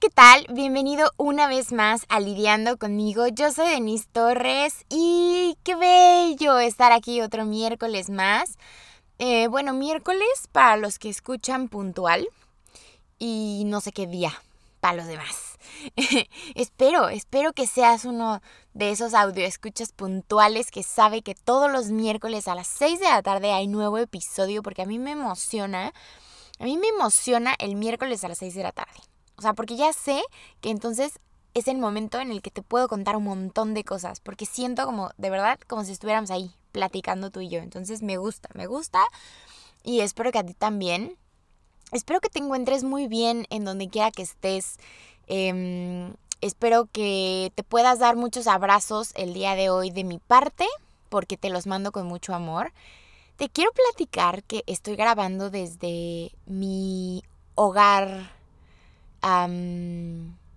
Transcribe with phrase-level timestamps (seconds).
[0.00, 0.46] ¿qué tal?
[0.50, 3.28] Bienvenido una vez más a Lidiando conmigo.
[3.28, 8.58] Yo soy Denise Torres y qué bello estar aquí otro miércoles más.
[9.18, 12.28] Eh, bueno, miércoles para los que escuchan puntual
[13.18, 14.34] y no sé qué día
[14.80, 15.56] para los demás.
[16.54, 18.42] espero, espero que seas uno
[18.74, 23.06] de esos audio escuchas puntuales que sabe que todos los miércoles a las 6 de
[23.06, 25.94] la tarde hay nuevo episodio porque a mí me emociona.
[26.58, 29.00] A mí me emociona el miércoles a las 6 de la tarde.
[29.38, 30.22] O sea, porque ya sé
[30.60, 31.18] que entonces
[31.54, 34.84] es el momento en el que te puedo contar un montón de cosas, porque siento
[34.84, 37.60] como, de verdad, como si estuviéramos ahí platicando tú y yo.
[37.60, 39.02] Entonces me gusta, me gusta
[39.82, 41.16] y espero que a ti también.
[41.92, 44.76] Espero que te encuentres muy bien en donde quiera que estés.
[45.28, 46.12] Em,
[46.42, 50.66] espero que te puedas dar muchos abrazos el día de hoy de mi parte,
[51.08, 52.72] porque te los mando con mucho amor.
[53.36, 57.22] Te quiero platicar que estoy grabando desde mi
[57.54, 58.35] hogar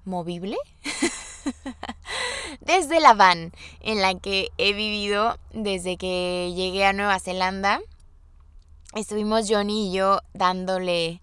[0.06, 0.58] movible.
[2.62, 7.80] desde la van en la que he vivido desde que llegué a Nueva Zelanda.
[8.96, 11.22] Estuvimos Johnny y yo dándole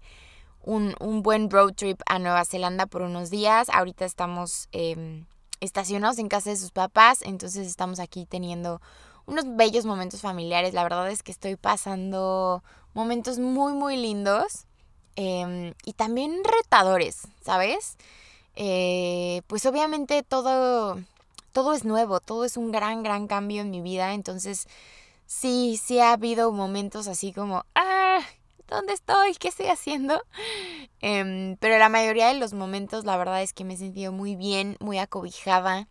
[0.61, 3.69] un, buen road trip a Nueva Zelanda por unos días.
[3.69, 5.25] Ahorita estamos em,
[5.59, 8.81] estacionados en casa de sus papás, entonces estamos aquí teniendo
[9.25, 10.73] unos bellos momentos familiares.
[10.73, 14.65] La verdad es que estoy pasando momentos muy, muy lindos.
[15.17, 17.97] Em, y también retadores, ¿sabes?
[18.55, 20.99] Eh, pues obviamente todo,
[21.53, 24.67] todo es nuevo, todo es un gran, gran cambio en mi vida, entonces
[25.25, 28.19] sí, sí ha habido momentos así como, ah,
[28.67, 29.33] ¿dónde estoy?
[29.33, 30.21] ¿Qué estoy haciendo?
[31.01, 34.35] Em, pero la mayoría de los momentos la verdad es que me he sentido muy
[34.35, 35.87] bien, muy acobijada,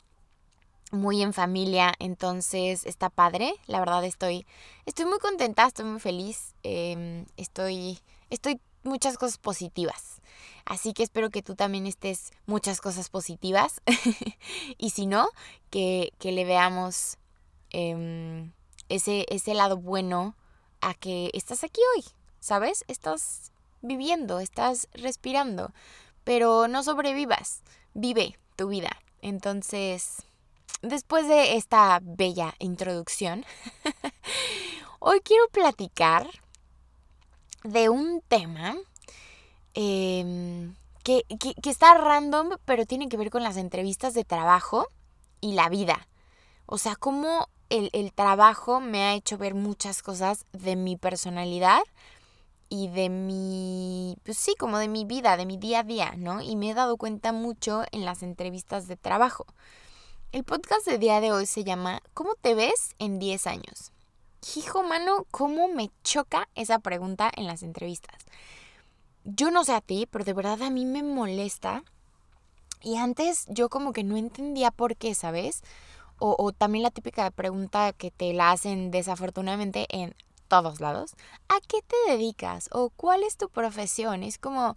[0.93, 4.47] muy en familia, entonces está padre, la verdad estoy,
[4.85, 7.99] estoy muy contenta, estoy muy feliz, em, estoy,
[8.31, 10.21] estoy muchas cosas positivas.
[10.65, 13.81] Así que espero que tú también estés muchas cosas positivas.
[14.79, 15.29] y si no,
[15.71, 17.19] que, le veamos
[17.71, 18.53] em,
[18.89, 20.35] ese, ese lado bueno
[20.81, 22.05] a que estás aquí hoy,
[22.41, 22.85] ¿sabes?
[22.89, 25.73] Estás viviendo, estás respirando,
[26.25, 27.63] pero no sobrevivas,
[27.95, 28.91] vive tu vida.
[29.23, 30.25] Entonces,
[30.83, 33.45] después de esta bella introducción,
[34.99, 36.29] hoy quiero platicar
[37.65, 38.77] de un tema
[39.75, 41.25] em, que,
[41.65, 44.89] está random, pero tiene que ver con las entrevistas de trabajo
[45.41, 46.09] y la vida.
[46.67, 51.83] O sea, cómo el, el, trabajo me ha hecho ver muchas cosas de mi personalidad
[52.69, 56.41] y de mi, pues sí, como de mi vida, de mi día a día, ¿no?
[56.41, 59.47] Y me he dado cuenta mucho en las entrevistas de trabajo.
[60.33, 63.93] El podcast de día de hoy se llama ¿Cómo te ves en 10 años?
[64.55, 68.17] Hijo mano, cómo me choca esa pregunta en las entrevistas.
[69.25, 71.83] Yo no sé a ti, pero de verdad a mí me molesta.
[72.83, 75.63] Y antes yo como que no entendía por qué, ¿sabes?
[76.19, 80.15] O, también la típica pregunta que te la hacen desafortunadamente en
[80.49, 81.15] todos lados.
[81.49, 82.69] ¿A qué te dedicas?
[82.73, 84.23] ¿O cuál es tu profesión?
[84.23, 84.77] Es como,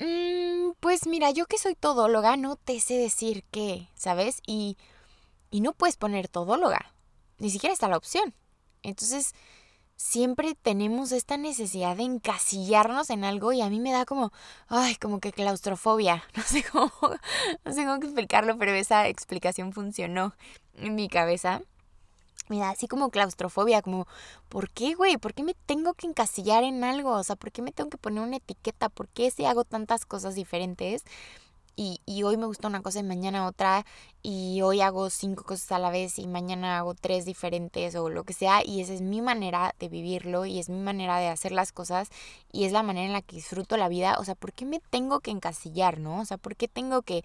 [0.00, 4.42] mm, pues mira, yo que soy todóloga no te sé decir qué, ¿sabes?
[4.46, 4.76] Y,
[5.50, 6.92] y no puedes poner todóloga.
[7.38, 8.34] Ni siquiera está la opción.
[8.86, 9.34] Entonces,
[9.96, 14.32] siempre tenemos esta necesidad de encasillarnos en algo y a mí me da como,
[14.68, 16.22] ay, como que claustrofobia.
[16.36, 16.92] No sé cómo,
[17.64, 20.34] no sé cómo explicarlo, pero esa explicación funcionó
[20.74, 21.62] en mi cabeza.
[22.48, 24.06] Me da así como claustrofobia, como,
[24.48, 25.16] ¿por qué, güey?
[25.16, 27.10] ¿Por qué me tengo que encasillar en algo?
[27.10, 28.88] O sea, ¿por qué me tengo que poner una etiqueta?
[28.88, 31.02] ¿Por qué si hago tantas cosas diferentes?
[31.76, 33.84] Y, hoy me gusta una cosa y mañana otra
[34.22, 38.24] y hoy hago cinco cosas a la vez y mañana hago tres diferentes o lo
[38.24, 41.52] que sea y esa es mi manera de vivirlo y es mi manera de hacer
[41.52, 42.08] las cosas
[42.50, 44.16] y es la manera en la que disfruto la vida.
[44.18, 46.20] O sea, ¿por qué me tengo que encasillar, no?
[46.20, 47.24] O sea, ¿por qué tengo que,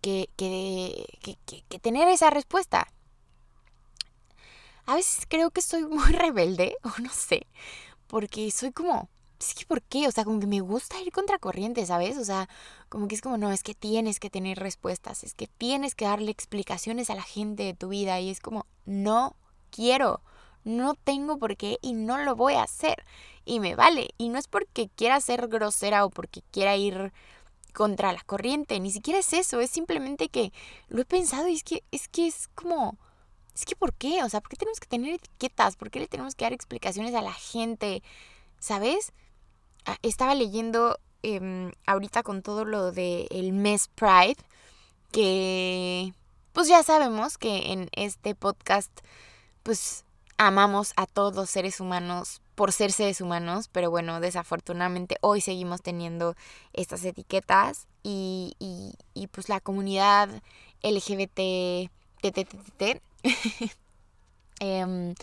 [0.00, 1.36] que, que, que,
[1.68, 2.86] que tener esa respuesta?
[4.86, 7.46] A veces creo que soy muy rebelde o no sé,
[8.06, 9.08] porque soy como
[9.48, 10.08] es que ¿por qué?
[10.08, 12.18] O sea, como que me gusta ir contra corriente, ¿sabes?
[12.18, 12.48] O sea,
[12.88, 16.04] como que es como, no, es que tienes que tener respuestas, es que tienes que
[16.04, 19.36] darle explicaciones a la gente de tu vida y es como, no
[19.70, 20.20] quiero,
[20.64, 23.04] no tengo por qué y no lo voy a hacer.
[23.44, 24.10] Y me vale.
[24.18, 27.12] Y no es porque quiera ser grosera o porque quiera ir
[27.72, 30.52] contra la corriente, ni siquiera es eso, es simplemente que
[30.88, 32.98] lo he pensado y es que es que es como
[33.54, 34.22] es que ¿por qué?
[34.24, 35.76] O sea, ¿por qué tenemos que tener etiquetas?
[35.76, 38.02] ¿Por qué le tenemos que dar explicaciones a la gente?
[38.58, 39.12] ¿Sabes?
[39.86, 44.36] Ah, estaba leyendo em, ahorita con todo lo del el mes Pride,
[45.12, 46.12] que
[46.52, 48.90] pues ya sabemos que en este podcast
[49.62, 50.04] pues
[50.38, 55.82] amamos a todos los seres humanos por ser seres humanos, pero bueno, desafortunadamente hoy seguimos
[55.82, 56.36] teniendo
[56.72, 58.54] estas etiquetas y,
[59.14, 60.28] y, pues la comunidad
[60.82, 61.90] LGBT,
[64.60, 65.14] em,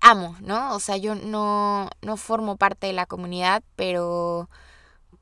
[0.00, 0.74] amo, ¿no?
[0.74, 4.48] O sea, yo no, no formo parte de la comunidad, pero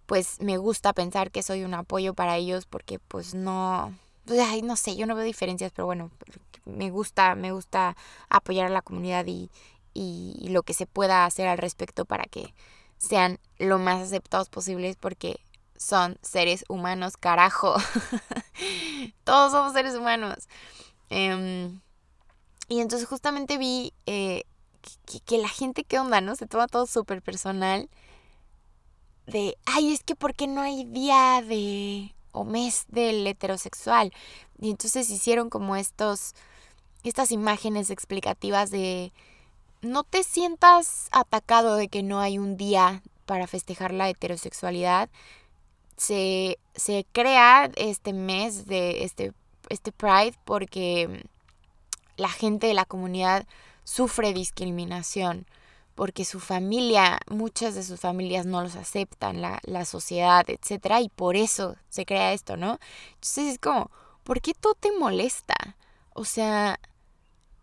[0.07, 3.95] pues me gusta pensar que soy un apoyo para ellos porque pues no,
[4.29, 6.11] ay, no sé, yo no veo diferencias, pero bueno,
[6.65, 7.97] me gusta, me gusta
[8.31, 9.51] apoyar a la comunidad y,
[9.95, 12.55] y lo que se pueda hacer al respecto para que
[12.99, 15.41] sean lo más aceptados posibles porque
[15.77, 17.77] son seres humanos, carajo.
[19.25, 20.49] Todos somos seres humanos.
[21.09, 21.81] Em,
[22.69, 24.45] y entonces justamente vi eh,
[25.25, 26.37] que, la gente, ¿qué onda, no?
[26.37, 27.89] Se toma todo súper personal.
[29.27, 34.13] De, ay, es que ¿por qué no hay día de o mes del heterosexual?
[34.59, 36.35] Y entonces hicieron como estos,
[37.05, 39.13] estas imágenes explicativas de,
[39.83, 45.11] no te sientas atacado de que no hay un día para festejar la heterosexualidad.
[45.97, 49.33] Se, se crea este mes de este,
[49.69, 51.25] este Pride porque
[52.17, 53.47] la gente de la comunidad
[53.89, 55.47] sufre discriminación
[55.95, 61.01] porque su familia, muchas de sus familias no los aceptan, la, la sociedad, etc.
[61.01, 62.79] Y por eso se crea esto, ¿no?
[63.15, 63.91] Entonces es como,
[64.25, 65.57] ¿por qué todo te molesta?
[66.15, 66.79] O sea,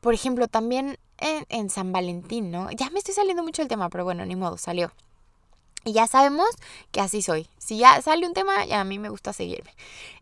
[0.01, 2.72] por ejemplo, también en, San Valentín, ¿no?
[2.72, 4.92] Ya me estoy saliendo mucho el tema, pero bueno, ni modo, salió.
[5.86, 6.50] Y ya sabemos
[6.92, 7.48] que así soy.
[7.60, 9.74] Si ya sale un tema, ya a mí me gusta seguirme.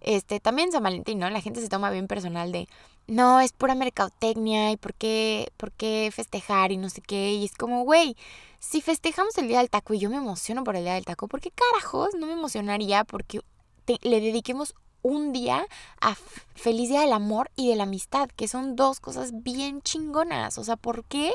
[0.02, 1.30] Este, también San Valentín, ¿no?
[1.30, 2.68] La gente se toma bien personal de,
[3.08, 7.34] no, es pura mercadotecnia y por qué, por qué festejar y no sé qué.
[7.34, 8.16] Y es como, güey,
[8.60, 11.28] si festejamos el Día del Taco y yo me emociono por el Día del Taco,
[11.28, 13.42] ¿por qué carajos no me emocionaría porque
[14.02, 14.74] le dediquemos
[15.04, 15.68] un día
[16.02, 16.16] a
[16.56, 20.58] feliz día del amor y de la amistad, que son dos cosas bien chingonas.
[20.58, 21.34] O sea, ¿por qué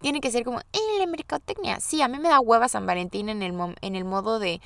[0.00, 1.80] tiene que ser como en la mercadotecnia?
[1.80, 3.52] Sí, a mí me da hueva San Valentín en el,
[3.82, 4.60] en el modo de,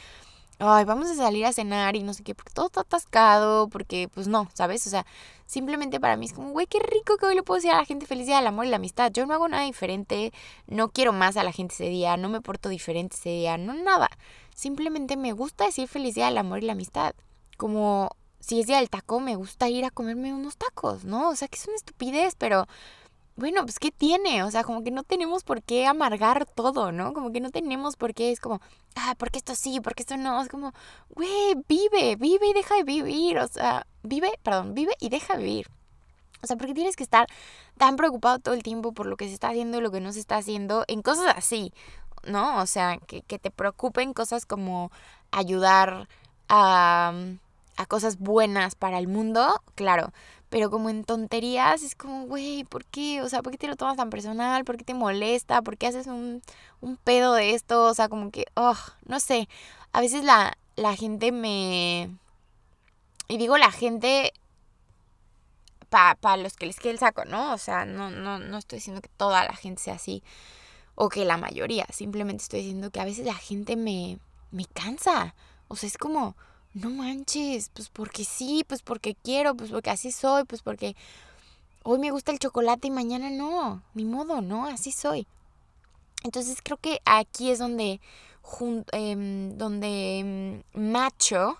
[0.58, 4.08] ay, vamos a salir a cenar y no sé qué, porque todo está atascado, porque
[4.12, 4.86] pues no, ¿sabes?
[4.86, 5.06] O sea,
[5.46, 7.84] simplemente para mí es como, güey, qué rico que hoy le puedo decir a la
[7.84, 9.10] gente feliz día del amor y la amistad.
[9.12, 10.32] Yo no hago nada diferente,
[10.66, 13.74] no quiero más a la gente ese día, no me porto diferente ese día, no
[13.74, 14.08] nada.
[14.54, 17.14] Simplemente me gusta decir feliz día del amor y la amistad.
[17.56, 18.10] Como
[18.40, 21.30] si es día del taco, me gusta ir a comerme unos tacos, ¿no?
[21.30, 22.66] O sea, que es una estupidez, pero
[23.36, 24.42] bueno, pues ¿qué tiene?
[24.44, 27.12] O sea, como que no tenemos por qué amargar todo, ¿no?
[27.12, 28.60] Como que no tenemos por qué, es como,
[28.96, 30.72] ah, porque esto sí, porque esto no, es como,
[31.10, 35.44] güey, vive, vive y deja de vivir, o sea, vive, perdón, vive y deja de
[35.44, 35.66] vivir.
[36.42, 37.26] O sea, porque tienes que estar
[37.78, 40.12] tan preocupado todo el tiempo por lo que se está haciendo y lo que no
[40.12, 41.72] se está haciendo en cosas así,
[42.26, 42.60] ¿no?
[42.60, 44.90] O sea, que, que te preocupen cosas como
[45.32, 46.08] ayudar
[46.48, 47.12] a
[47.76, 50.12] a cosas buenas para el mundo, claro.
[50.54, 53.22] Pero como en tonterías, es como, güey, ¿por qué?
[53.22, 54.64] O sea, ¿por qué te lo tomas tan personal?
[54.64, 55.62] ¿Por qué te molesta?
[55.62, 56.42] ¿Por qué haces un,
[56.80, 57.86] un pedo de esto?
[57.86, 59.48] O sea, como que, oh, no sé.
[59.90, 62.08] A veces la, la gente me...
[63.26, 64.32] Y digo la gente
[65.88, 67.52] para pa los que les quede el saco, ¿no?
[67.52, 70.22] O sea, no, no, no estoy diciendo que toda la gente sea así
[70.94, 71.88] o que la mayoría.
[71.90, 74.20] Simplemente estoy diciendo que a veces la gente me,
[74.52, 75.34] me cansa.
[75.66, 76.36] O sea, es como,
[76.74, 80.96] no manches, pues porque sí, pues porque quiero, pues porque así soy, pues porque
[81.84, 84.66] hoy me gusta el chocolate y mañana no, ni modo, ¿no?
[84.66, 85.26] Así soy.
[86.24, 88.00] Entonces creo que aquí es donde,
[88.92, 91.58] em, donde em, macho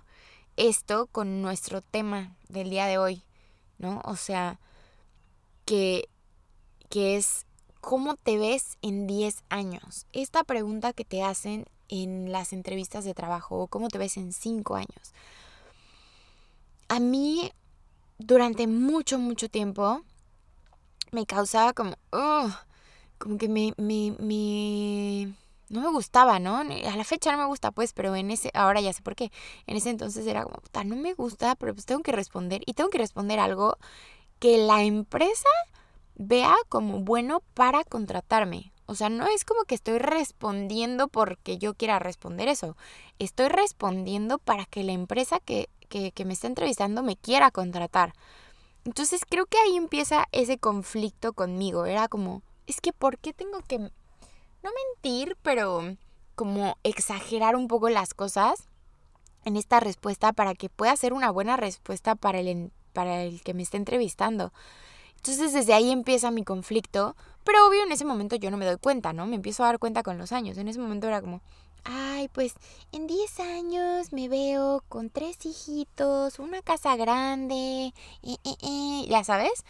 [0.57, 3.23] esto con nuestro tema del día de hoy,
[3.79, 4.01] ¿no?
[4.05, 4.59] O sea,
[5.65, 6.09] que,
[6.91, 7.47] que es
[7.85, 10.07] ¿cómo te ves en 10 años?
[10.15, 14.77] Esta pregunta que te hacen en las entrevistas de trabajo cómo te ves en cinco
[14.77, 15.13] años.
[16.89, 17.51] A mí,
[18.19, 20.03] durante mucho, mucho tiempo,
[21.13, 21.97] me causaba como,
[23.19, 25.35] como que me, me, me,
[25.69, 26.59] no me gustaba, ¿no?
[26.59, 26.65] A
[26.97, 29.33] la fecha no me gusta, pues, pero en ese, ahora ya sé por qué.
[29.67, 32.63] En ese entonces era como, puta, no me gusta, pero pues tengo que responder.
[32.67, 33.79] Y tengo que responder algo
[34.39, 35.49] que la empresa
[36.17, 38.74] vea como bueno para contratarme.
[38.87, 42.77] O sea, no es como que estoy respondiendo porque yo quiera responder eso.
[43.19, 45.69] Estoy respondiendo para que la empresa que,
[46.25, 48.13] me está entrevistando me quiera contratar.
[48.85, 51.87] Entonces creo que ahí empieza ese conflicto conmigo.
[51.87, 53.91] Era como, es que ¿por qué tengo que, no
[54.63, 55.97] mentir, pero
[56.35, 58.69] como exagerar un poco las cosas
[59.45, 63.55] en esta respuesta para que pueda ser una buena respuesta para el, para el que
[63.55, 64.53] me está entrevistando?
[65.17, 68.79] Entonces desde ahí empieza mi conflicto, pero obvio en ese momento yo no me doy
[68.79, 69.27] cuenta, ¿no?
[69.27, 70.59] Me empiezo a dar cuenta con los años.
[70.59, 71.43] En ese momento era como,
[71.85, 72.55] ay, pues
[72.93, 77.93] en 10 años me veo con tres hijitos, una casa grande,
[79.09, 79.65] ya sabes.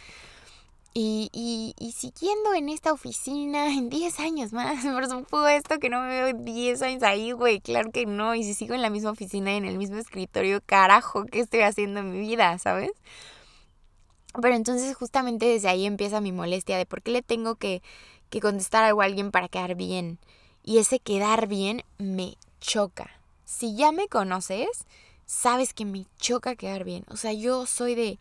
[0.97, 6.01] Y, y, y, siguiendo en esta oficina en 10 años más, por supuesto que no
[6.03, 8.37] me veo 10 años ahí, güey, claro que no.
[8.37, 11.99] Y si sigo en la misma oficina en el mismo escritorio, carajo, ¿qué estoy haciendo
[11.99, 12.93] en mi vida, sabes?
[14.41, 17.83] Pero entonces justamente desde ahí empieza mi molestia de por qué le tengo que,
[18.31, 20.19] que contestar algo a alguien para quedar bien.
[20.63, 23.11] Y ese quedar bien me choca.
[23.45, 24.87] Si ya me conoces,
[25.27, 27.05] sabes que me choca quedar bien.
[27.09, 28.19] O sea, yo soy de,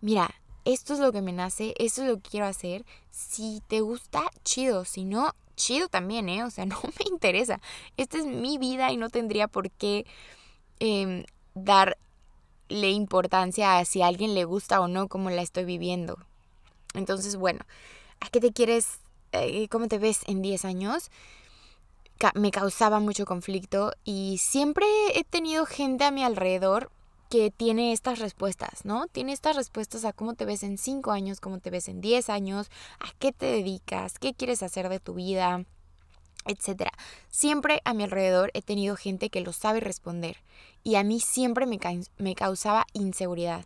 [0.00, 2.84] mira, esto es lo que me nace, esto es lo que quiero hacer.
[3.10, 4.84] Si te gusta, chido.
[4.84, 6.44] Si no, chido también, ¿eh?
[6.44, 7.60] O sea, no me interesa.
[7.96, 10.06] Esta es mi vida y no tendría por qué
[10.78, 11.24] eh,
[12.70, 16.18] darle importancia a si a alguien le gusta o no como la estoy viviendo.
[16.94, 17.60] Entonces, bueno,
[18.20, 19.00] ¿a qué te quieres,
[19.32, 21.10] eh, cómo te ves en 10 años?
[22.34, 24.84] me causaba mucho conflicto y siempre
[25.14, 26.90] he tenido gente a mi alrededor
[27.30, 29.06] que tiene estas respuestas, ¿no?
[29.06, 32.28] Tiene estas respuestas a cómo te ves en 5 años, cómo te ves en 10
[32.28, 35.64] años, a qué te dedicas, qué quieres hacer de tu vida,
[36.46, 36.92] etcétera.
[37.28, 40.36] Siempre a mi alrededor he tenido gente que lo sabe responder
[40.82, 41.78] y a mí siempre me,
[42.18, 43.64] me causaba inseguridad.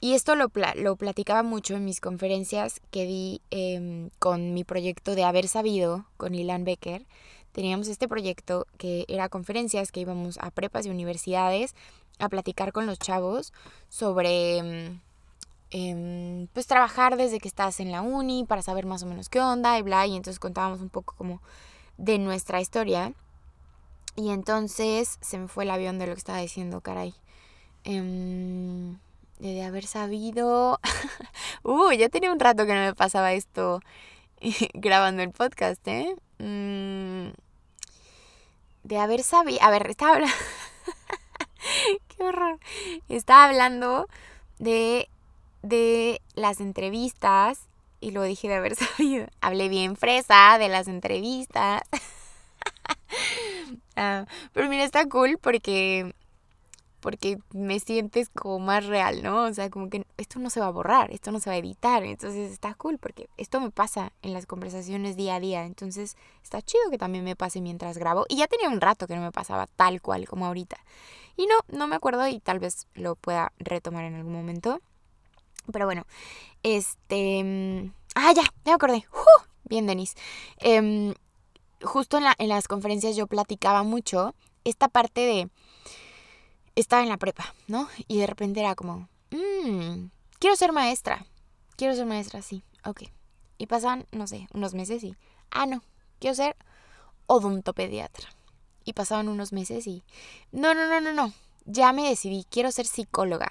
[0.00, 5.14] Y esto lo, lo, platicaba mucho en mis conferencias que di em, con mi proyecto
[5.14, 7.06] de Haber Sabido con Ilan Becker.
[7.52, 11.74] Teníamos este proyecto que era conferencias que íbamos a prepas y universidades
[12.18, 13.54] a platicar con los chavos
[13.88, 14.58] sobre
[15.70, 19.40] em, pues trabajar desde que estás en la uni para saber más o menos qué
[19.40, 21.40] onda y bla y entonces contábamos un poco como
[21.98, 23.12] de nuestra historia.
[24.16, 27.14] Y entonces se me fue el avión de lo que estaba diciendo caray.
[27.84, 28.98] Em,
[29.38, 30.80] de haber sabido.
[31.62, 33.80] Uh ya tenía un rato que no me pasaba esto
[34.74, 37.32] grabando el podcast eh mm,
[38.84, 40.36] de haber sabido a ver estaba hablando
[42.08, 42.58] Qué horror.
[43.08, 44.08] Estaba hablando
[44.58, 45.08] de,
[45.62, 47.60] de las entrevistas
[48.06, 49.26] y lo dije de haber sabido.
[49.40, 51.82] Hablé bien fresa de las entrevistas.
[53.98, 56.14] Ah, pero mira, está cool porque
[57.00, 59.44] porque me sientes como más real, ¿no?
[59.44, 61.58] O sea, como que esto no se va a borrar, esto no se va a
[61.58, 66.16] editar, entonces está cool porque esto me pasa en las conversaciones día a día, entonces
[66.42, 69.22] está chido que también me pase mientras grabo y ya tenía un rato que no
[69.22, 70.76] me pasaba tal cual como ahorita.
[71.36, 74.82] Y no, no me acuerdo y tal vez lo pueda retomar en algún momento.
[75.72, 76.06] Pero bueno,
[76.62, 77.42] este...
[77.42, 79.04] Mm, ah, ya, ya me acordé.
[79.64, 80.14] Bien, Denis.
[80.58, 81.14] Em,
[81.82, 85.50] justo en, la, en las conferencias yo platicaba mucho esta parte de...
[86.74, 87.88] Estaba en la prepa, ¿no?
[88.06, 89.08] Y de repente era como...
[89.30, 90.08] Mmm,
[90.38, 91.26] quiero ser maestra.
[91.76, 92.62] Quiero ser maestra, sí.
[92.84, 93.04] Ok.
[93.58, 95.16] Y pasan, no sé, unos meses y...
[95.50, 95.82] Ah, no.
[96.18, 96.56] Quiero ser
[97.26, 98.28] odontopediatra.
[98.84, 100.04] Y pasaban unos meses y,
[100.52, 101.32] no, no, no, no, no,
[101.64, 103.50] ya me decidí, quiero ser psicóloga.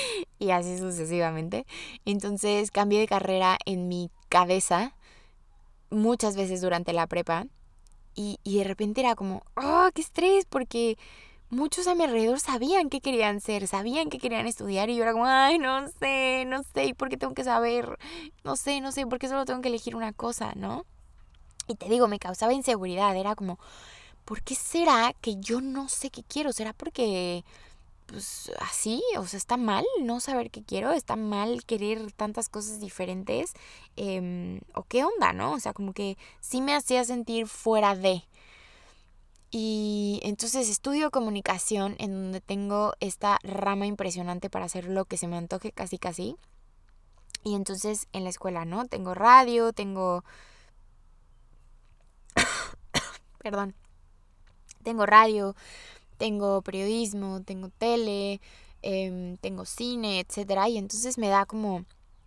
[0.38, 1.66] y así sucesivamente.
[2.04, 4.94] Entonces cambié de carrera en mi cabeza
[5.90, 7.46] muchas veces durante la prepa.
[8.14, 10.98] Y, y de repente era como, oh, qué estrés, porque
[11.52, 15.12] muchos a mi alrededor sabían qué querían ser, sabían qué querían estudiar y yo era
[15.12, 17.98] como, ay, no sé, no sé, ¿y por qué tengo que saber?
[18.42, 20.86] No sé, no sé, ¿por qué solo tengo que elegir una cosa, no?
[21.68, 23.58] Y te digo, me causaba inseguridad, era como,
[24.24, 26.52] ¿por qué será que yo no sé qué quiero?
[26.52, 27.44] ¿Será porque,
[28.12, 30.92] pues así, o sea, está mal no saber qué quiero?
[30.92, 33.54] ¿Está mal querer tantas cosas diferentes?
[33.96, 35.52] Em, ¿O qué onda, no?
[35.52, 38.24] O sea, como que sí me hacía sentir fuera de.
[39.50, 45.28] Y entonces estudio comunicación en donde tengo esta rama impresionante para hacer lo que se
[45.28, 46.36] me antoje casi casi.
[47.44, 48.86] Y entonces en la escuela, ¿no?
[48.86, 50.24] Tengo radio, tengo...
[53.42, 53.74] Perdón
[54.82, 55.54] tengo radio,
[56.22, 58.40] tengo periodismo, tengo tele,
[58.82, 60.68] em, tengo cine, etc.
[60.68, 61.84] Y entonces me da como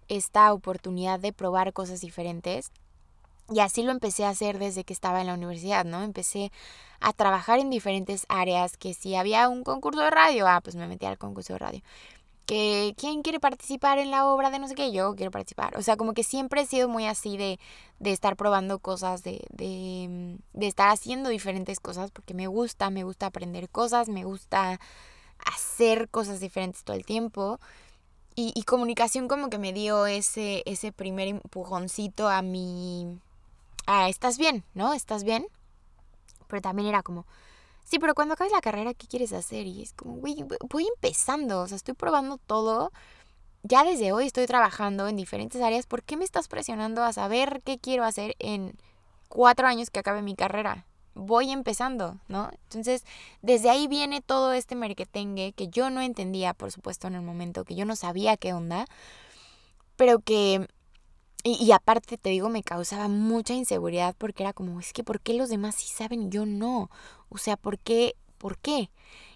[0.10, 2.74] esta oportunidad de probar cosas diferentes.
[3.50, 6.02] Y así lo empecé a hacer desde que estaba en la universidad, ¿no?
[6.04, 6.52] Empecé
[7.00, 10.88] a trabajar en diferentes áreas, que si había un concurso de radio, ah, pues me
[10.88, 11.82] metí al concurso de radio
[12.46, 15.78] que quién quiere participar en la obra de no sé qué, yo quiero participar.
[15.78, 17.60] O sea, como que siempre he sido muy así de,
[18.00, 23.04] de estar probando cosas, de, de, de, estar haciendo diferentes cosas, porque me gusta, me
[23.04, 24.80] gusta aprender cosas, me gusta
[25.46, 27.60] hacer cosas diferentes todo el tiempo.
[28.36, 33.20] Y, y comunicación como que me dio ese, ese primer empujoncito a mi...
[33.88, 34.94] a estás bien, ¿no?
[34.94, 35.48] Estás bien.
[36.48, 37.25] Pero también era como,
[37.86, 39.65] sí, pero cuando acabes la carrera, ¿qué quieres hacer?
[39.68, 42.92] Y es como, güey, voy empezando, o sea, estoy probando todo.
[43.63, 45.88] Ya desde hoy estoy trabajando en diferentes áreas.
[45.88, 48.77] ¿Por qué me estás presionando a saber qué quiero hacer en
[49.30, 50.86] cuatro años que acabe mi carrera?
[51.15, 52.50] Voy empezando, ¿no?
[52.63, 53.06] Entonces,
[53.42, 57.63] desde ahí viene todo este merquetengue que yo no entendía, por supuesto, en el momento,
[57.63, 58.86] que yo no sabía qué onda.
[59.96, 60.68] pero que
[61.48, 65.36] y, aparte, te digo, me causaba mucha inseguridad porque era como, es que ¿por qué
[65.36, 66.90] los demás sí saben y yo no?
[67.30, 68.16] O sea, ¿por qué?
[68.40, 68.90] ¿Por qué?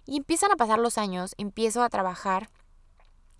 [0.07, 2.49] Y empiezan a pasar los años, empiezo a trabajar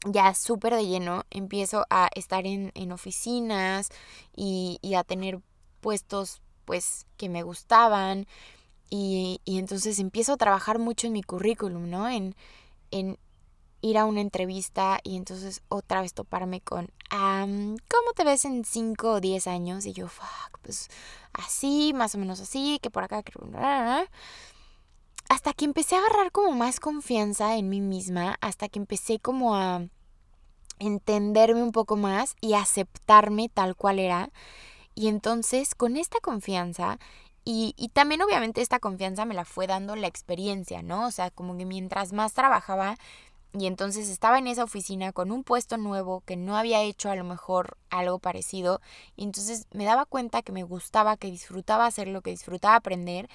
[0.06, 3.90] ya súper de lleno, empiezo a estar en, en oficinas
[4.36, 5.40] y, y, a tener
[5.82, 8.28] puestos pues que me gustaban
[8.92, 12.08] y, y, entonces empiezo a trabajar mucho en mi currículum, ¿no?
[12.08, 12.36] En,
[12.92, 13.18] en,
[13.82, 19.12] ir a una entrevista y entonces otra vez toparme con, ¿cómo te ves en 5
[19.14, 19.86] o 10 años?
[19.86, 20.90] Y yo, fuck, pues
[21.34, 23.34] así, más o menos así, que por acá, que...
[25.30, 29.56] Hasta que empecé a agarrar como más confianza en mí misma, hasta que empecé como
[29.56, 29.84] a
[30.80, 34.32] entenderme un poco más y aceptarme tal cual era.
[34.96, 36.98] Y entonces con esta confianza
[37.46, 41.08] y, y, también obviamente esta confianza me la fue dando la experiencia, ¿no?
[41.08, 42.96] O sea, como que mientras más trabajaba,
[43.54, 47.16] y entonces estaba en esa oficina con un puesto nuevo que no había hecho a
[47.16, 48.80] lo mejor algo parecido.
[49.16, 53.28] Y entonces me daba cuenta que me gustaba, que disfrutaba hacerlo, que disfrutaba aprender.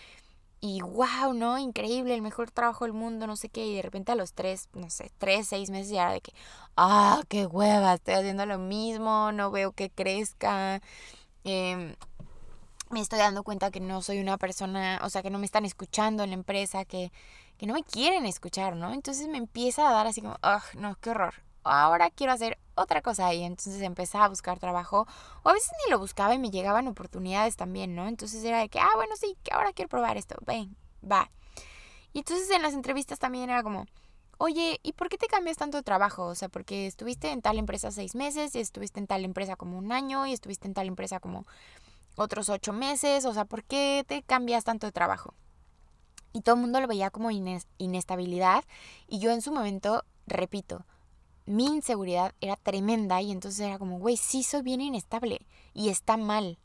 [0.61, 1.59] Y wow, ¿no?
[1.59, 3.66] Increíble, el mejor trabajo del mundo, no sé qué.
[3.66, 6.33] Y de repente a los tres, no sé, tres, seis meses ya era de que,
[6.76, 10.80] ah, qué hueva, estoy haciendo lo mismo, no veo que crezca.
[11.44, 11.97] Eh,
[12.90, 15.64] me estoy dando cuenta que no soy una persona, o sea, que no me están
[15.64, 17.12] escuchando en la empresa, que,
[17.58, 18.92] que no me quieren escuchar, ¿no?
[18.92, 21.34] Entonces me empieza a dar así como, ugh, no, qué horror.
[21.62, 25.06] Ahora quiero hacer otra cosa y entonces empezaba a buscar trabajo
[25.42, 28.06] o a veces ni lo buscaba y me llegaban oportunidades también, ¿no?
[28.06, 31.30] Entonces era de que, ah, bueno, sí, que ahora quiero probar esto, ven, va.
[32.12, 33.87] Y entonces en las entrevistas también era como,
[34.38, 36.26] oye, ¿y por qué te cambias tanto de trabajo?
[36.26, 39.78] O sea, porque estuviste en tal empresa seis meses y estuviste en tal empresa como
[39.78, 41.46] un año y estuviste en tal empresa como
[42.16, 45.34] otros ocho meses, o sea, ¿por qué te cambias tanto de trabajo?
[46.35, 48.64] Y todo el mundo lo veía como inestabilidad
[49.09, 50.85] y yo en su momento, repito,
[51.47, 56.17] mi inseguridad era tremenda y entonces era como, güey, sí soy bien inestable y está
[56.17, 56.59] mal,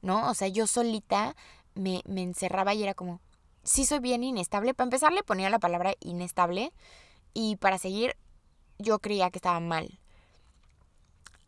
[0.00, 0.30] ¿no?
[0.30, 1.36] O sea, yo solita
[1.74, 3.20] me, me encerraba y era como,
[3.62, 4.72] sí soy bien inestable.
[4.72, 6.72] Para empezar le ponía la palabra inestable
[7.34, 8.16] y para seguir
[8.78, 10.00] yo creía que estaba mal.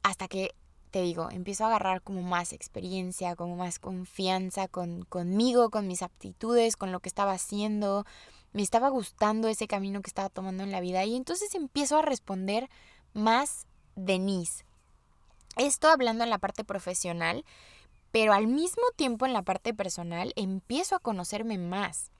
[0.02, 0.54] Hasta que
[0.92, 6.02] te digo, empiezo a agarrar como más experiencia, como más confianza con, conmigo, con mis
[6.02, 8.04] aptitudes, con lo que estaba haciendo.
[8.52, 12.02] Me estaba gustando ese camino que estaba tomando en la vida y entonces empiezo a
[12.02, 12.68] responder
[13.14, 14.66] más Denise.
[15.56, 17.44] Esto hablando en la parte profesional,
[18.10, 22.10] pero al mismo tiempo en la parte personal empiezo a conocerme más.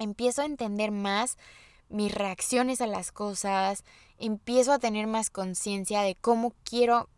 [0.00, 1.38] Empiezo a entender más
[1.88, 3.84] mis reacciones a las cosas,
[4.18, 7.08] empiezo a tener más conciencia de cómo quiero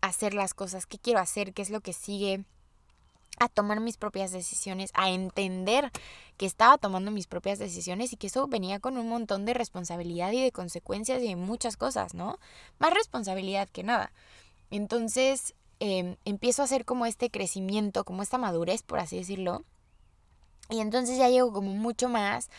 [0.00, 2.44] hacer las cosas, qué quiero hacer, qué es lo que sigue,
[3.40, 5.90] a tomar mis propias decisiones, a entender
[6.36, 10.32] que estaba tomando mis propias decisiones y que eso venía con un montón de responsabilidad
[10.32, 12.38] y de consecuencias y de muchas cosas, ¿no?
[12.78, 14.12] Más responsabilidad que nada.
[14.70, 19.64] Entonces em, empiezo a hacer como este crecimiento, como esta madurez, por así decirlo.
[20.70, 22.50] Y entonces ya llego como mucho más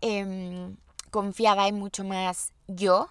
[0.00, 0.76] em,
[1.10, 3.08] confiada y mucho más yo,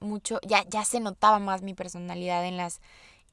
[0.00, 2.80] mucho, ya, ya se notaba más mi personalidad en las,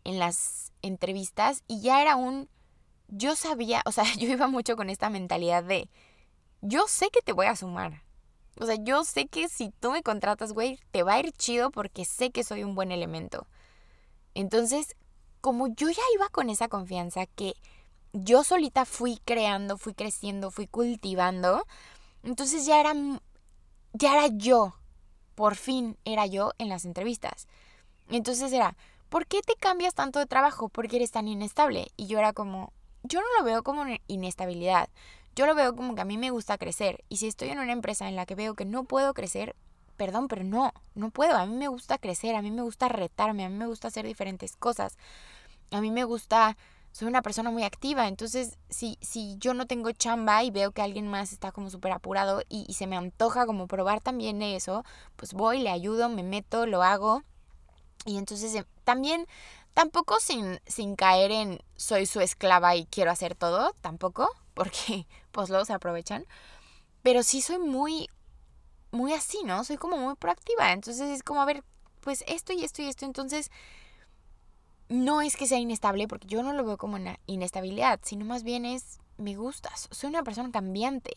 [0.04, 2.50] en las entrevistas y ya era un,
[3.08, 5.90] yo sabía, o sea, yo iba mucho con esta mentalidad de,
[6.62, 8.04] yo sé que te voy a sumar.
[8.58, 11.72] O sea, yo sé que si tú me contratas, güey, te va a ir chido
[11.72, 13.48] porque sé que soy un buen elemento.
[14.34, 14.96] Entonces,
[15.42, 17.56] como yo ya iba con esa confianza que
[18.14, 21.66] yo solita fui creando, fui creciendo, fui cultivando,
[22.24, 22.94] entonces ya era,
[23.94, 24.74] ya era yo
[25.36, 27.48] por fin era yo en las entrevistas.
[28.10, 28.76] Entonces era,
[29.10, 30.70] ¿por qué te cambias tanto de trabajo?
[30.70, 31.92] Porque eres tan inestable.
[31.98, 34.90] Y yo era como, yo no lo veo como inestabilidad.
[35.36, 37.04] Yo lo veo como que a mí me gusta crecer.
[37.10, 39.56] Y si estoy en una empresa en la que veo que no puedo crecer,
[39.98, 41.36] perdón, pero no, no puedo.
[41.36, 44.06] A mí me gusta crecer, a mí me gusta retarme, a mí me gusta hacer
[44.06, 44.98] diferentes cosas.
[45.72, 46.58] A mí me gusta
[46.96, 50.82] soy una persona muy activa, entonces si, si yo no tengo chamba y veo que
[50.82, 54.86] alguien más está como súper apurado y, se me antoja como probar también eso,
[55.18, 57.24] pues voy, le ayudo, me meto, lo hago.
[58.06, 59.28] Y entonces eh, también,
[59.74, 65.50] tampoco sin, sin caer en soy su esclava y quiero hacer todo, tampoco, porque pues
[65.50, 66.26] luego se aprovechan.
[67.04, 68.08] Pero sí soy muy,
[68.92, 69.66] muy así, ¿no?
[69.66, 70.72] Soy como muy proactiva.
[70.72, 71.62] Entonces es como, a ver,
[72.00, 73.04] pues esto y esto y esto.
[73.04, 73.52] Entonces
[74.90, 78.44] no es que sea inestable, porque yo no lo veo como una inestabilidad, sino más
[78.44, 81.12] bien es, me gusta, soy una persona cambiante,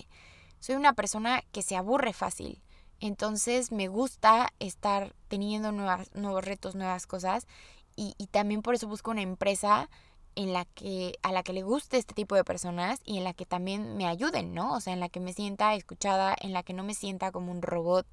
[0.61, 2.63] soy una persona que se aburre fácil.
[3.01, 7.47] Entonces me gusta estar teniendo nuevas, nuevos retos, nuevas cosas
[7.95, 9.89] y, y también por eso busco una empresa
[10.35, 13.35] en la que a la que le guste este tipo de personas y en la
[13.35, 14.75] que también me ayuden, ¿no?
[14.75, 17.51] O sea, en la que me sienta escuchada, en la que no me sienta como
[17.51, 18.07] un robot,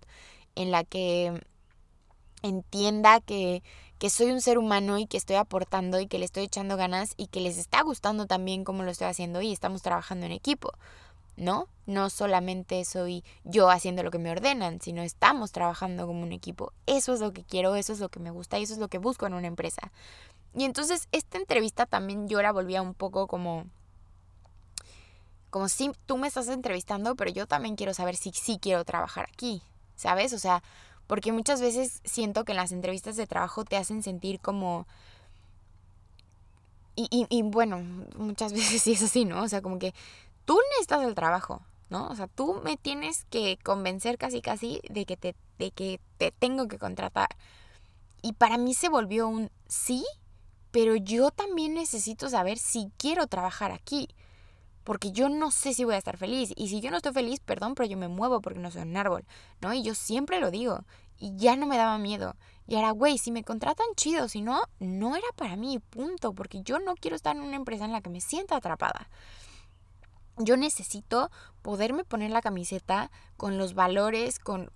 [0.56, 1.40] en la que
[2.42, 3.64] entienda que,
[4.00, 7.14] que soy un ser humano y que estoy aportando y que le estoy echando ganas
[7.18, 10.74] y que les está gustando también como lo estoy haciendo y estamos trabajando en equipo.
[11.38, 11.68] ¿no?
[11.86, 16.72] No solamente soy yo haciendo lo que me ordenan, sino estamos trabajando como un equipo.
[16.86, 18.88] Eso es lo que quiero, eso es lo que me gusta y eso es lo
[18.88, 19.92] que busco en una empresa.
[20.54, 23.66] Y entonces esta entrevista también yo la volvía un poco como
[25.50, 29.28] como si tú me estás entrevistando, pero yo también quiero saber si sí quiero trabajar
[29.32, 29.62] aquí,
[29.96, 30.34] ¿sabes?
[30.34, 30.62] O sea,
[31.08, 34.88] porque muchas veces siento que en las entrevistas de trabajo te hacen sentir como...
[36.96, 37.80] Y, y, y bueno,
[38.16, 39.44] muchas veces sí es así, ¿no?
[39.44, 39.94] O sea, como que
[40.46, 42.08] tú necesitas el trabajo, ¿no?
[42.08, 46.32] O sea, tú me tienes que convencer casi casi de que te, de que te
[46.32, 47.30] tengo que contratar.
[48.22, 50.04] Y para mí se volvió un sí,
[50.72, 54.10] pero yo también necesito saber si quiero trabajar aquí.
[54.86, 56.54] Porque yo no sé si voy a estar feliz.
[56.56, 58.96] Y si yo no estoy feliz, perdón, pero yo me muevo porque no soy un
[58.96, 59.26] árbol,
[59.60, 59.74] ¿no?
[59.74, 60.86] Y yo siempre lo digo.
[61.18, 62.38] Y ya no me daba miedo.
[62.68, 66.34] Y ahora, güey, si me contratan chido, si no, no era para mí, punto.
[66.34, 69.10] Porque yo no quiero estar en una empresa en la que me sienta atrapada
[70.38, 74.70] yo necesito poderme poner la camiseta con los valores, con,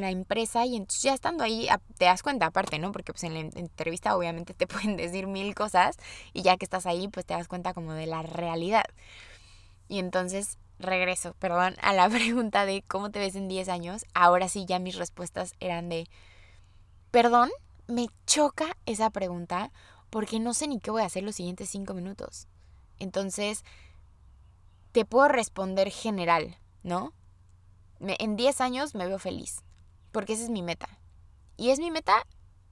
[0.00, 2.92] la empresa y entonces ya estando ahí te das cuenta aparte, ¿no?
[2.92, 5.96] Porque pues en la entrevista obviamente te pueden decir mil cosas
[6.32, 8.84] y ya que estás ahí pues te das cuenta como de la realidad.
[9.92, 14.06] Y entonces regreso, perdón, a la pregunta de cómo te ves en 10 años.
[14.14, 16.08] Ahora sí ya mis respuestas eran de,
[17.10, 17.50] perdón,
[17.88, 19.70] me choca esa pregunta
[20.08, 22.48] porque no sé ni qué voy a hacer los siguientes 5 minutos.
[23.00, 23.66] Entonces
[24.92, 27.12] te puedo responder general, ¿no?
[28.00, 29.62] en 10 años me veo feliz,
[30.10, 30.88] porque esa es mi meta.
[31.58, 32.26] Y es mi meta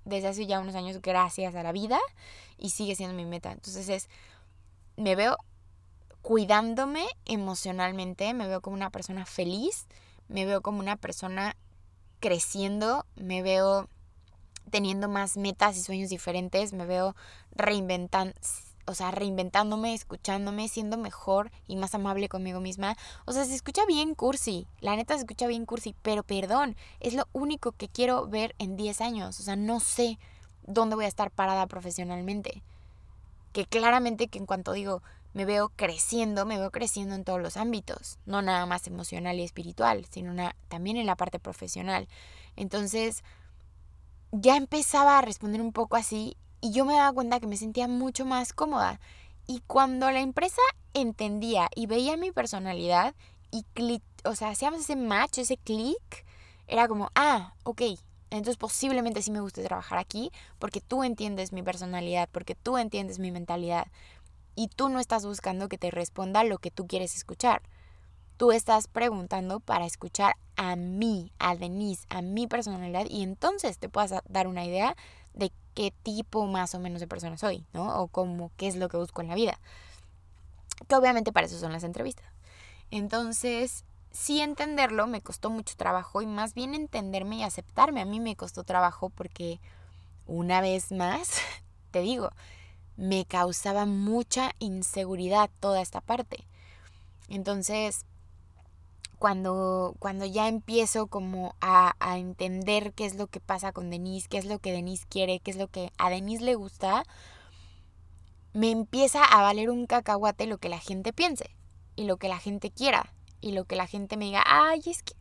[0.07, 1.99] desde hace ya unos años gracias a la vida
[2.57, 3.53] y sigue siendo mi meta.
[3.53, 4.09] Entonces es,
[4.97, 5.37] me veo
[6.23, 9.87] cuidándome emocionalmente, me veo como una persona feliz,
[10.29, 11.57] me veo como una persona
[12.21, 13.89] creciendo, me veo
[14.71, 17.17] teniendo más metas y sueños diferentes, me veo
[17.53, 18.35] reinventando
[18.91, 22.97] o sea, reinventándome, escuchándome, siendo mejor y más amable conmigo misma.
[23.25, 27.15] O sea, se escucha bien cursi, la neta se escucha bien cursi, pero perdón, es
[27.15, 29.39] lo único que quiero ver en 10 años.
[29.39, 30.19] O sea, no sé
[30.67, 32.65] dónde voy a estar parada profesionalmente.
[33.53, 37.57] Que claramente que en cuanto digo, me veo creciendo, me veo creciendo en todos los
[37.57, 40.35] ámbitos, no nada más emocional y espiritual, sino
[40.69, 42.09] también en la parte profesional.
[42.57, 43.23] Entonces,
[44.33, 47.89] ya empezaba a responder un poco así y yo me daba cuenta que me sentía
[47.89, 49.01] mucho más cómoda.
[49.47, 50.63] Y cuando la empresa
[50.95, 53.15] entendía y veía mi personalidad
[53.51, 56.25] y clic, o sea, hacíamos ese match, ese clic,
[56.67, 57.83] era como, ah, ok,
[58.31, 63.19] entonces posiblemente sí me guste trabajar aquí porque tú entiendes mi personalidad, porque tú entiendes
[63.19, 63.89] mi mentalidad
[64.55, 67.63] y tú no estás buscando que te responda lo que tú quieres escuchar.
[68.37, 73.89] Tú estás preguntando para escuchar a mí, a Denise, a mi personalidad y entonces te
[73.89, 74.97] puedas dar una idea
[75.35, 78.01] de qué tipo más o menos de persona soy, ¿no?
[78.01, 79.59] O como qué es lo que busco en la vida.
[80.89, 82.27] Que obviamente para eso son las entrevistas.
[82.91, 88.21] Entonces, sí entenderlo me costó mucho trabajo y más bien entenderme y aceptarme a mí
[88.21, 89.61] me costó trabajo porque
[90.27, 91.41] una vez más,
[91.91, 92.31] te digo,
[93.01, 96.47] me causaba mucha inseguridad toda esta parte.
[97.29, 98.05] Entonces,
[99.19, 104.29] cuando, cuando ya empiezo como a, a, entender qué es lo que pasa con Denise,
[104.29, 107.05] qué es lo que Denise quiere, qué es lo que a Denise le gusta,
[108.53, 111.57] me empieza a valer un cacahuate lo que la gente piense
[111.97, 115.03] y lo que la gente quiera y lo que la gente me diga, ay, es
[115.03, 115.15] que,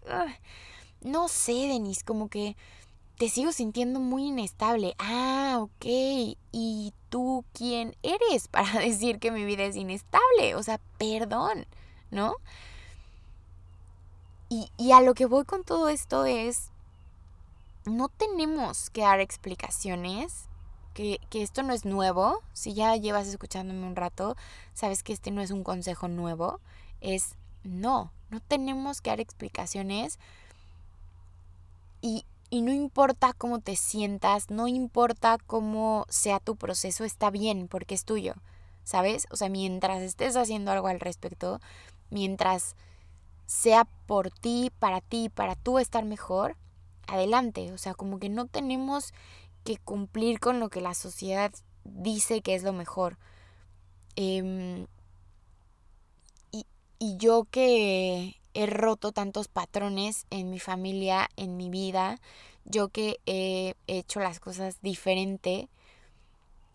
[0.99, 2.57] no sé, Denise, como que
[3.19, 4.95] te sigo sintiendo muy inestable.
[4.97, 5.85] Ah, ok.
[6.53, 10.55] ¿Y tú quién eres para decir que mi vida es inestable?
[10.55, 11.67] O sea, perdón,
[12.11, 12.35] ¿no?
[14.47, 16.71] Y, a lo que voy con todo esto es,
[17.85, 20.45] no tenemos que dar explicaciones,
[20.93, 22.41] que, que, esto no es nuevo.
[22.53, 24.37] Si ya llevas escuchándome un rato,
[24.73, 26.61] sabes que este no es un consejo nuevo.
[27.01, 30.17] Es no, no tenemos que dar explicaciones.
[32.01, 37.67] Y, y no importa cómo te sientas, no importa cómo sea tu proceso, está bien
[37.67, 38.35] porque es tuyo,
[38.83, 39.27] ¿sabes?
[39.31, 41.59] O sea, mientras estés haciendo algo al respecto,
[42.09, 42.75] mientras
[43.45, 46.55] sea por ti, para ti, para tú estar mejor,
[47.07, 47.71] adelante.
[47.71, 49.13] O sea, como que no tenemos
[49.63, 51.51] que cumplir con lo que la sociedad
[51.83, 53.17] dice que es lo mejor.
[54.15, 54.87] Em,
[56.51, 56.65] y,
[56.99, 62.19] y yo que he roto tantos patrones en mi familia, en mi vida,
[62.65, 65.69] yo que he hecho las cosas diferente,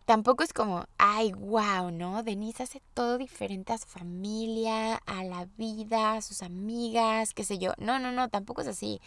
[0.04, 2.22] tampoco es como, ay, wow, ¿no?
[2.22, 7.58] Denise hace todo diferente a su familia, a la vida, a sus amigas, qué sé
[7.58, 7.72] yo.
[7.78, 9.00] No, no, no, tampoco es así.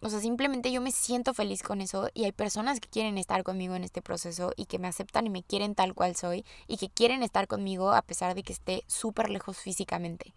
[0.00, 3.42] O sea, simplemente yo me siento feliz con eso y hay personas que quieren estar
[3.42, 6.76] conmigo en este proceso y que me aceptan y me quieren tal cual soy y
[6.76, 10.34] que quieren estar conmigo a pesar de que esté súper lejos físicamente.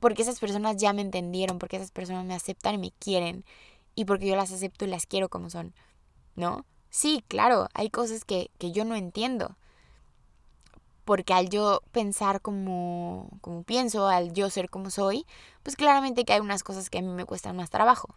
[0.00, 3.44] Porque esas personas ya me entendieron, porque esas personas me aceptan y me quieren
[3.94, 5.74] y porque yo las acepto y las quiero como son,
[6.36, 6.64] ¿no?
[6.90, 9.56] Sí, claro, hay cosas que, que yo no entiendo.
[11.04, 15.26] Porque al yo pensar como, como pienso, al yo ser como soy,
[15.62, 18.14] pues claramente que hay unas cosas que a mí me cuestan más trabajo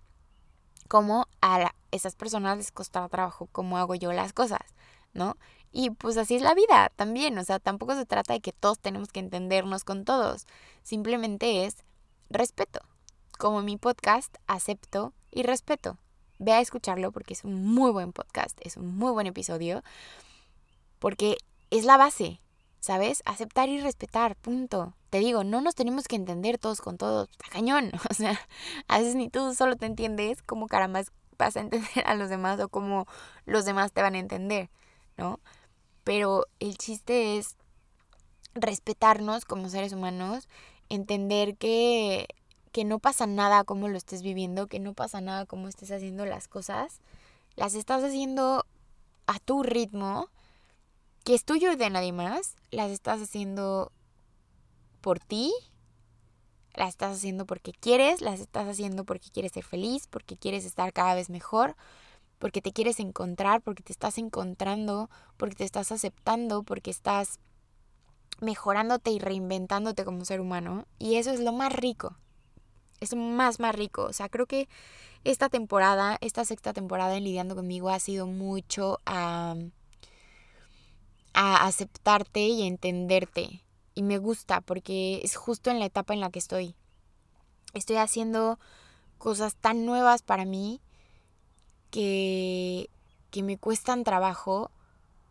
[0.92, 4.60] cómo a esas personas les costará trabajo cómo hago yo las cosas,
[5.14, 5.38] ¿no?
[5.72, 8.78] Y pues así es la vida también, o sea, tampoco se trata de que todos
[8.78, 10.48] tenemos que entendernos con todos,
[10.84, 11.78] simplemente es
[12.30, 12.82] respeto.
[13.38, 15.98] Como mi podcast, acepto y respeto.
[16.40, 19.84] Ve a escucharlo porque es un muy buen podcast, es un muy buen episodio,
[21.00, 21.38] porque
[21.70, 22.42] es la base,
[22.80, 23.22] ¿sabes?
[23.26, 24.96] Aceptar y respetar, punto.
[25.10, 27.92] Te digo, no nos tenemos que entender todos con todos, está cañón.
[28.10, 28.40] O sea,
[28.88, 31.02] a veces ni tú solo te entiendes cómo caramba
[31.38, 33.08] vas a entender a los demás o cómo
[33.46, 34.70] los demás te van a entender,
[35.18, 35.40] ¿no?
[36.04, 37.56] Pero el chiste es
[38.54, 40.48] respetarnos como seres humanos,
[40.94, 42.28] entender que,
[42.72, 46.26] que no pasa nada como lo estés viviendo, que no pasa nada como estés haciendo
[46.26, 47.00] las cosas,
[47.56, 48.66] las estás haciendo
[49.28, 50.30] a tu ritmo
[51.24, 53.92] que es tuyo y de nadie más, las estás haciendo
[55.02, 55.54] por ti,
[56.74, 60.94] las estás haciendo porque quieres, las estás haciendo porque quieres ser feliz, porque quieres estar
[60.94, 61.76] cada vez mejor,
[62.40, 67.40] porque te quieres encontrar, porque te estás encontrando, porque te estás aceptando, porque estás
[68.42, 70.86] mejorándote y reinventándote como ser humano.
[71.00, 72.18] Y eso es lo más rico.
[73.00, 74.04] Es más, más rico.
[74.04, 74.68] O sea, creo que
[75.24, 79.56] esta temporada, esta sexta temporada en Lidiando conmigo ha sido mucho a
[81.34, 83.64] a aceptarte y a entenderte.
[83.94, 86.76] Y me gusta porque es justo en la etapa en la que estoy.
[87.74, 88.60] Estoy haciendo
[89.18, 90.82] cosas tan nuevas para mí
[91.90, 92.90] que,
[93.30, 94.72] que me cuestan trabajo,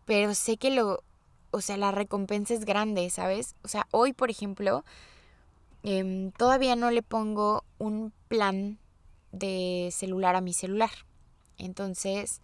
[0.05, 1.03] pero sé que lo,
[1.51, 3.57] o sea, la recompensa es grande, ¿sabes?
[3.63, 4.85] O sea, hoy, por ejemplo,
[5.83, 8.79] em, todavía no le pongo un plan
[9.33, 10.91] de celular a mi celular.
[11.59, 12.41] Entonces,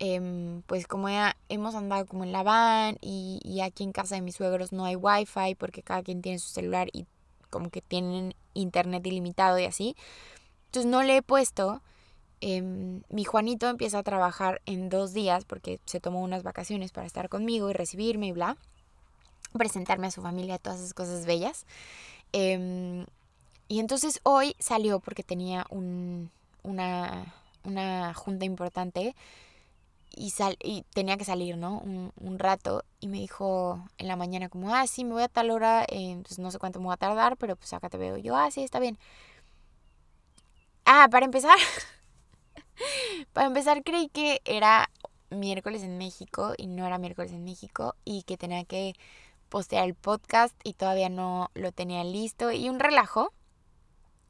[0.00, 4.22] Em, pues como ya hemos andado como en la van y, aquí en casa de
[4.22, 7.06] mis suegros no hay wifi porque cada quien tiene su celular y
[7.50, 9.96] como que tienen internet ilimitado y así.
[10.66, 11.82] Entonces no le he puesto.
[12.40, 17.06] Em, mi Juanito empieza a trabajar en dos días porque se tomó unas vacaciones para
[17.06, 18.56] estar conmigo y recibirme y bla.
[19.52, 21.66] Presentarme a su familia, todas esas cosas bellas.
[22.32, 23.06] Em,
[23.68, 26.30] y entonces hoy salió porque tenía un,
[26.62, 29.14] una, una junta importante
[30.16, 31.78] y, sal, y tenía que salir, ¿no?
[31.78, 35.28] Un, un, rato y me dijo en la mañana como, ah, sí, me voy a
[35.28, 37.98] tal hora, eh, pues no sé cuánto me voy a tardar, pero pues acá te
[37.98, 38.16] veo.
[38.16, 38.98] Yo, ah, sí, está bien.
[40.84, 41.56] Ah, para empezar,
[43.32, 44.90] para empezar creí que era
[45.30, 48.94] miércoles en México y no era miércoles en México y que tenía que
[49.48, 53.32] postear el podcast y todavía no lo tenía listo y un relajo.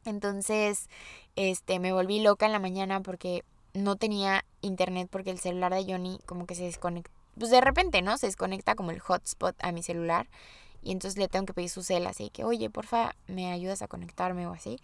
[0.04, 0.88] Entonces,
[1.37, 5.84] este, me volví loca en la mañana porque no tenía internet porque el celular de
[5.84, 7.10] Johnny como que se desconecta.
[7.38, 8.16] Pues de repente, ¿no?
[8.18, 10.28] Se desconecta como el hotspot a mi celular.
[10.82, 13.88] Y entonces le tengo que pedir su cel así que, oye, porfa, me ayudas a
[13.88, 14.78] conectarme o así.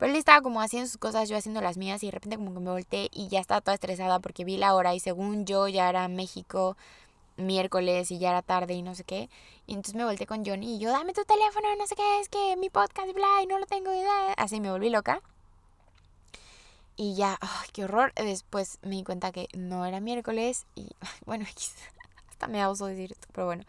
[0.00, 2.54] Pero él estaba como haciendo sus cosas, yo haciendo las mías y de repente como
[2.54, 5.68] que me volteé y ya estaba toda estresada porque vi la hora y según yo
[5.68, 6.74] ya era México
[7.36, 9.28] miércoles y ya era tarde y no sé qué.
[9.66, 12.30] Y entonces me volteé con Johnny y yo, dame tu teléfono, no sé qué, es
[12.30, 13.92] que mi podcast, bla, y no lo tengo.
[13.92, 14.00] Y
[14.38, 15.20] así me volví loca.
[16.96, 18.14] Y ya, ay, qué horror.
[18.14, 20.88] Después me di cuenta que no era miércoles y,
[21.26, 21.44] bueno,
[22.30, 23.64] hasta me da oso decir esto, pero bueno.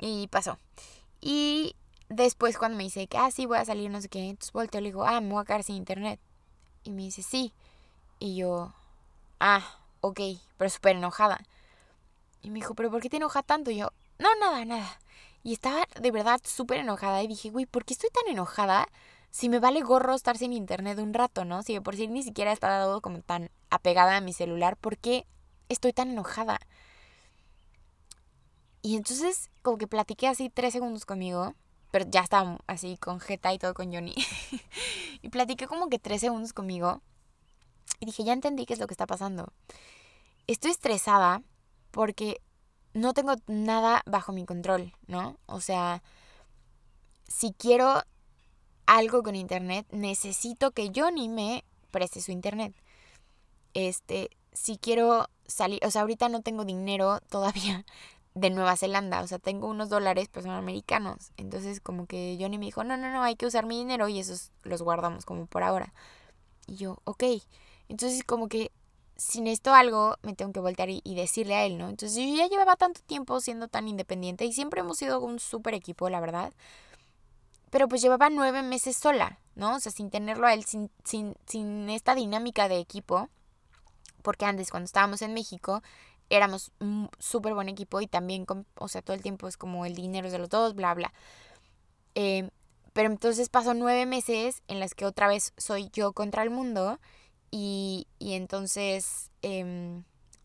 [0.00, 0.58] Y pasó.
[1.20, 1.76] Y
[2.14, 4.80] después cuando me dice que, ah, sí, voy a salir, no sé qué, entonces volteo
[4.80, 6.20] y le digo, ah, me voy a quedar sin internet.
[6.84, 7.52] Y me dice, sí.
[8.18, 8.74] Y yo,
[9.40, 9.62] ah,
[10.00, 10.20] ok,
[10.56, 11.44] pero súper enojada.
[12.42, 13.70] Y me dijo, pero ¿por qué te enoja tanto?
[13.70, 15.00] Y yo, no, nada, nada.
[15.42, 18.88] Y estaba de verdad súper enojada y dije, güey, ¿por qué estoy tan enojada?
[19.34, 21.64] si me vale gorro estar sin internet un rato, ¿no?
[21.64, 25.26] Si por si ni siquiera he estado como tan apegada a mi celular, ¿por qué
[25.68, 26.60] estoy tan enojada?
[28.80, 31.52] Y entonces como que platiqué así tres segundos conmigo,
[31.94, 34.16] pero ya estaba así con Jeta y todo con Johnny.
[35.22, 37.00] y platiqué como que tres segundos conmigo
[38.00, 39.52] y dije, ya entendí qué es lo que está pasando.
[40.48, 41.40] Estoy estresada
[41.92, 42.40] porque
[42.94, 45.38] no tengo nada bajo mi control, ¿no?
[45.46, 46.02] O sea,
[47.28, 48.02] si quiero
[48.86, 52.74] algo con internet, necesito que Johnny me preste su internet.
[53.72, 57.84] Este, si quiero salir, o sea, ahorita no tengo dinero todavía
[58.34, 61.30] de Nueva Zelanda, o sea, tengo unos dólares, pero son americanos.
[61.36, 64.18] Entonces, como que Johnny me dijo, no, no, no, hay que usar mi dinero y
[64.18, 65.94] esos los guardamos como por ahora.
[66.66, 67.24] Y yo, ok.
[67.88, 68.72] Entonces como que
[69.16, 71.88] si necesito algo, me tengo que voltear y, decirle a él, ¿no?
[71.88, 75.74] Entonces yo ya llevaba tanto tiempo siendo tan independiente y siempre hemos sido un súper
[75.74, 76.52] equipo, la verdad.
[77.70, 79.76] Pero pues llevaba nueve meses sola, ¿no?
[79.76, 83.28] O sea, sin tenerlo a él, sin, sin, sin esta dinámica de equipo.
[84.22, 85.82] Porque antes, cuando estábamos en México,
[86.30, 89.94] éramos un súper buen equipo y también, o sea, todo el tiempo es como el
[89.94, 91.12] dinero es de los dos, bla, bla.
[92.14, 92.50] Eh,
[92.92, 97.00] pero entonces pasó nueve meses en las que otra vez soy yo contra el mundo
[97.50, 100.02] y, y entonces eh,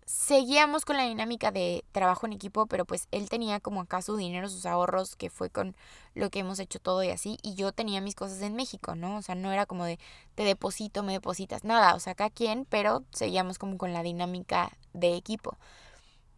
[0.09, 4.17] seguíamos con la dinámica de trabajo en equipo, pero pues él tenía como acá su
[4.17, 5.75] dinero, sus ahorros, que fue con
[6.15, 9.17] lo que hemos hecho todo y así, y yo tenía mis cosas en México, ¿no?
[9.17, 9.99] O sea, no era como de
[10.33, 14.71] te deposito, me depositas, nada, o sea, acá quien, pero seguíamos como con la dinámica
[14.93, 15.57] de equipo.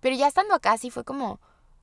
[0.02, 1.40] Pero ya estando acá sí fue como,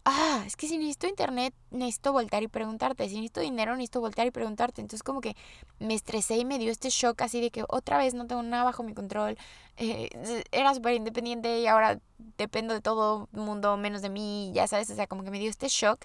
[0.08, 4.26] ah, es que si necesito internet, necesito voltear y preguntarte, si necesito dinero, necesito voltear
[4.26, 4.80] y preguntarte.
[4.80, 5.36] Entonces como que
[5.78, 8.64] me estresé y me dio este shock así de que otra vez no tengo nada
[8.64, 9.36] bajo mi control,
[9.76, 10.08] eh,
[10.50, 12.00] era súper independiente y ahora
[12.38, 15.50] dependo de todo mundo menos de mí, ya sabes, o sea, como que me dio
[15.50, 16.00] este shock.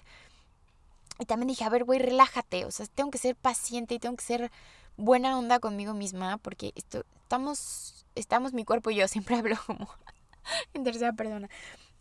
[1.18, 4.16] Y también dije, a ver, güey, relájate, o sea, tengo que ser paciente y tengo
[4.16, 4.50] que ser
[4.96, 9.88] buena onda conmigo misma porque esto, estamos, estamos mi cuerpo y yo, siempre hablo como
[10.74, 11.48] en tercera persona,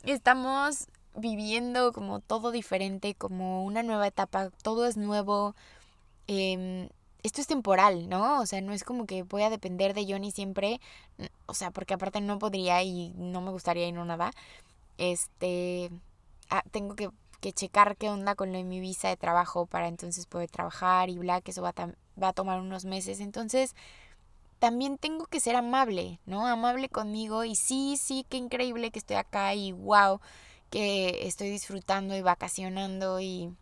[0.03, 5.55] estamos viviendo como todo diferente, como una nueva etapa, todo es nuevo.
[6.27, 6.89] Em,
[7.23, 8.41] esto es temporal, ¿no?
[8.41, 10.81] O sea, no es como que voy a depender de Johnny siempre,
[11.45, 14.31] o sea, porque aparte no podría y no me gustaría y no nada.
[14.97, 15.89] Este,
[16.49, 17.09] ah, tengo que,
[17.41, 21.09] que, checar qué onda con lo de mi visa de trabajo para entonces poder trabajar
[21.09, 21.73] y bla, que eso va
[22.21, 23.19] va a tomar unos meses.
[23.19, 23.75] Entonces,
[24.59, 26.47] también tengo que ser amable, ¿no?
[26.47, 30.19] Amable conmigo y sí, sí, qué increíble que estoy acá y wow
[30.73, 33.55] que estoy disfrutando y vacacionando y,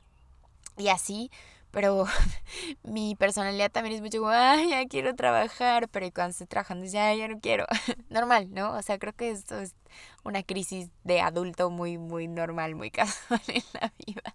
[0.78, 1.30] y así,
[1.70, 2.06] pero
[2.84, 7.14] mi personalidad también es mucho como, ay, ya quiero trabajar, pero cuando estoy trabajando ya,
[7.14, 7.66] ya no quiero.
[8.10, 8.78] normal, ¿no?
[8.78, 9.76] O sea, creo que esto es
[10.24, 14.34] una crisis de adulto muy, muy normal, muy casual en la vida.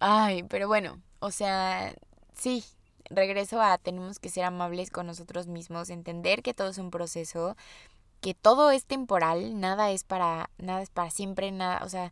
[0.00, 1.94] Ay, pero bueno, o sea,
[2.34, 2.62] sí,
[3.08, 7.56] regreso a tenemos que ser amables con nosotros mismos, entender que todo es un proceso,
[8.24, 12.10] que todo es temporal, nada es para nada es para siempre, nada, o sea,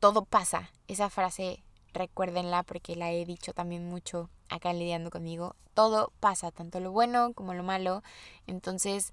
[0.00, 0.72] todo pasa.
[0.88, 1.62] Esa frase
[1.92, 5.54] recuérdenla porque la he dicho también mucho acá lidiando conmigo.
[5.72, 8.02] Todo pasa, tanto lo bueno como lo malo.
[8.48, 9.12] Entonces,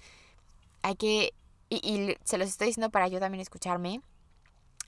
[0.82, 1.36] hay que
[1.70, 4.02] y, y se los estoy diciendo para yo también escucharme.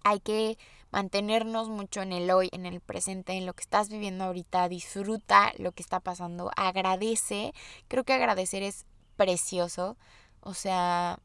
[0.04, 0.58] Hay que
[0.90, 4.68] mantenernos mucho en el hoy, en el presente, en lo que estás viviendo ahorita.
[4.70, 6.50] Disfruta lo que está pasando.
[6.56, 7.54] Agradece.
[7.90, 8.88] Creo que agradecer es
[9.18, 9.98] precioso.
[10.42, 11.20] O sea,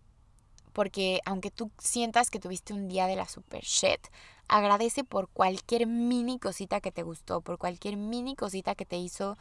[0.79, 3.99] porque aunque tú sientas que tuviste un día de la super shit,
[4.47, 9.37] agradece por cualquier mini cosita que te gustó, por cualquier mini cosita que te hizo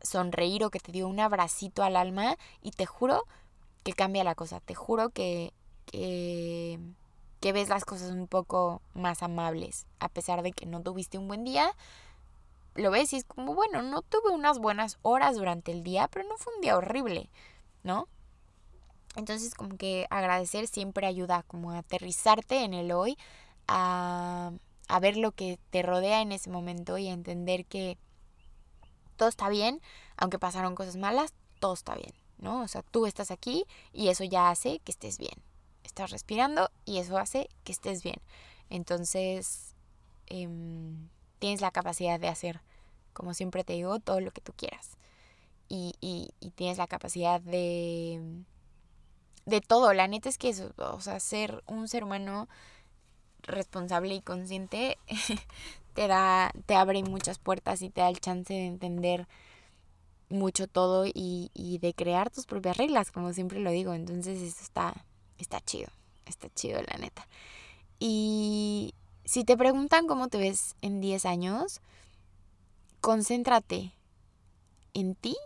[0.00, 3.22] sonreír o que te dio un abracito al alma y te juro
[3.84, 5.52] que cambia la cosa, te juro que,
[5.86, 6.80] que,
[7.38, 11.28] que ves las cosas un poco más amables, a pesar de que no tuviste un
[11.28, 11.76] buen día,
[12.74, 16.28] lo ves y es como, bueno, no tuve unas buenas horas durante el día, pero
[16.28, 17.30] no fue un día horrible,
[17.84, 18.08] ¿no?
[19.16, 23.18] Entonces como que agradecer siempre ayuda como a aterrizarte en el hoy,
[23.68, 24.52] a,
[24.88, 27.98] a ver lo que te rodea en ese momento y a entender que
[29.16, 29.80] todo está bien,
[30.16, 32.62] aunque pasaron cosas malas, todo está bien, ¿no?
[32.62, 35.34] O sea, tú estás aquí y eso ya hace que estés bien.
[35.84, 38.20] Estás respirando y eso hace que estés bien.
[38.70, 39.74] Entonces,
[40.26, 42.62] em, tienes la capacidad de hacer,
[43.12, 44.96] como siempre te digo, todo lo que tú quieras.
[45.68, 48.44] Y, y, y tienes la capacidad de
[49.46, 49.92] de todo.
[49.92, 52.48] La neta es que eso, o sea, ser un ser humano
[53.42, 54.98] responsable y consciente
[55.94, 59.26] te da, te abre muchas puertas y te da el chance de entender
[60.28, 63.94] mucho todo y, y de crear tus propias reglas, como siempre lo digo.
[63.94, 65.04] Entonces eso está,
[65.38, 65.90] está chido,
[66.26, 67.26] está chido la neta.
[67.98, 71.80] Y si te preguntan cómo te ves en 10 años,
[73.00, 73.92] concéntrate
[74.94, 75.36] en ti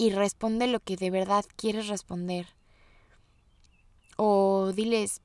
[0.00, 2.46] y responde lo que de verdad quieres responder.
[4.16, 5.20] O diles,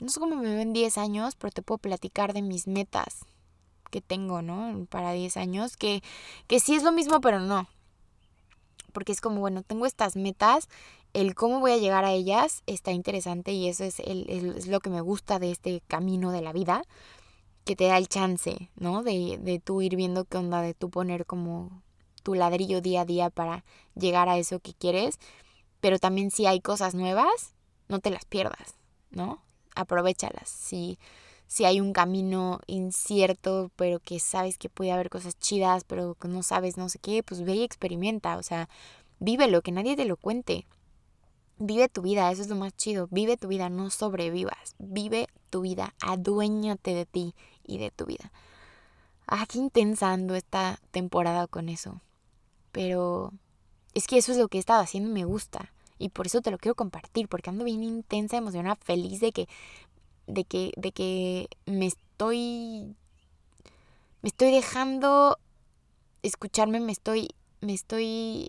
[0.00, 3.26] no sé cómo me veo en 10 años, pero te puedo platicar de mis metas
[3.90, 4.86] que tengo, ¿no?
[4.86, 6.04] Para 10 años, que,
[6.46, 7.66] que sí es lo mismo, pero no.
[8.92, 10.68] Porque es como, bueno, tengo estas metas,
[11.14, 14.78] el cómo voy a llegar a ellas está interesante y eso es, el, es lo
[14.78, 16.84] que me gusta de este camino de la vida,
[17.64, 19.02] que te da el chance, ¿no?
[19.02, 21.82] De, de tú ir viendo qué onda, de tú poner como
[22.22, 23.64] tu ladrillo día a día para
[23.94, 25.18] llegar a eso que quieres,
[25.80, 27.54] pero también si hay cosas nuevas,
[27.88, 28.76] no te las pierdas,
[29.10, 29.42] ¿no?
[29.74, 30.48] Aprovechalas.
[30.48, 30.98] Si,
[31.46, 36.28] si hay un camino incierto, pero que sabes que puede haber cosas chidas, pero que
[36.28, 38.68] no sabes no sé qué, pues ve y experimenta, o sea,
[39.18, 40.66] vívelo, que nadie te lo cuente.
[41.58, 43.08] Vive tu vida, eso es lo más chido.
[43.10, 44.74] Vive tu vida, no sobrevivas.
[44.78, 48.32] Vive tu vida, aduéñate de ti y de tu vida.
[49.26, 52.00] Ah, qué intensa ando esta temporada con eso.
[52.72, 53.32] Pero
[53.94, 55.72] es que eso es lo que he estado haciendo y me gusta.
[55.98, 59.48] Y por eso te lo quiero compartir, porque ando bien intensa, emocionada, feliz de que,
[60.26, 62.96] de que, de que me estoy,
[64.22, 65.38] me estoy dejando
[66.22, 67.28] escucharme, me estoy,
[67.60, 68.48] me estoy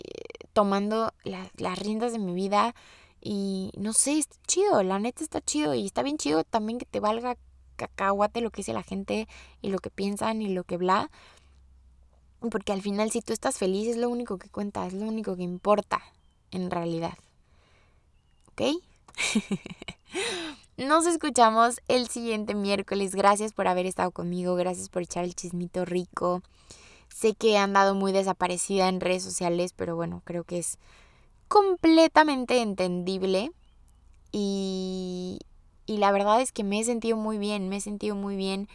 [0.54, 2.74] tomando las riendas de mi vida
[3.22, 6.86] y no sé, está chido, la neta está chido y está bien chido también que
[6.86, 7.38] te valga
[7.76, 9.28] cacahuate lo que dice la gente
[9.62, 11.10] y lo que piensan y lo que bla.
[12.50, 15.36] Porque al final si tú estás feliz es lo único que cuenta, es lo único
[15.36, 16.02] que importa
[16.52, 17.18] en realidad.
[18.54, 18.62] ¿ok?
[20.78, 23.16] Nos escuchamos el siguiente miércoles.
[23.16, 26.42] Gracias por haber estado conmigo, gracias por echar el chismito rico.
[27.10, 30.80] Sé que he andado muy desaparecida en redes sociales, pero bueno, creo que es
[31.48, 33.52] completamente entendible.
[34.32, 35.40] Y,
[35.86, 38.68] y la verdad es que me he sentido muy bien, me he sentido muy bien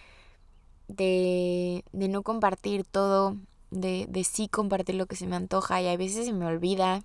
[0.87, 3.37] de, de no compartir todo,
[3.71, 7.03] de, de sí compartir lo que se me antoja y a veces se me olvida.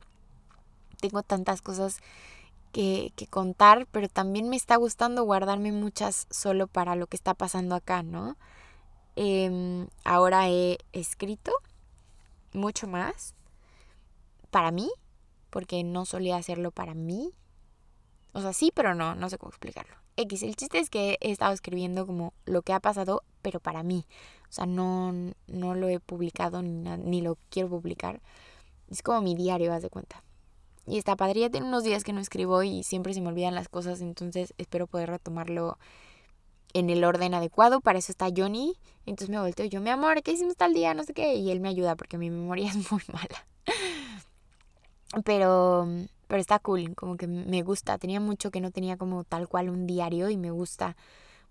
[1.00, 2.00] Tengo tantas cosas
[2.74, 7.76] que, contar, pero también me está gustando guardarme muchas solo para lo que está pasando
[7.76, 8.36] acá, ¿no?
[9.16, 11.52] Em, ahora he escrito
[12.52, 13.36] mucho más
[14.50, 14.92] para mí,
[15.52, 17.32] porque no solía hacerlo para mí.
[18.34, 20.03] O sea, sí, pero no, no sé cómo explicarlo.
[20.16, 23.84] X, el chiste es que he estado escribiendo como lo que ha pasado, pero para
[23.84, 24.06] mí.
[24.50, 25.14] O sea, no,
[25.48, 28.22] no lo he publicado ni, ni lo quiero publicar.
[28.90, 30.24] Es como mi diario, haz de cuenta.
[30.86, 33.70] Y está padre, tiene unos días que no escribo y siempre se me olvidan las
[33.70, 35.78] cosas, entonces espero poder retomarlo
[36.74, 37.82] en el orden adecuado.
[37.82, 38.76] Para eso está Johnny.
[39.06, 40.94] Entonces me volteo yo, mi amor, ¿qué hicimos tal día?
[40.94, 41.36] No sé qué.
[41.36, 43.48] Y él me ayuda porque mi memoria es muy mala.
[45.24, 45.88] Pero,
[46.34, 48.00] pero está cool, como que me gusta.
[48.00, 50.98] Tenía mucho que no tenía como tal cual un diario y me gusta